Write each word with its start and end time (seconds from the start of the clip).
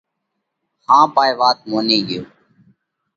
ۿاپ 0.85 1.11
هائي 1.19 1.33
وات 1.39 1.57
موني 1.69 1.97
ڳيو۔ 2.07 2.21